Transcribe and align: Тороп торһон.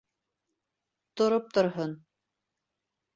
Тороп 1.21 1.53
торһон. 1.57 1.93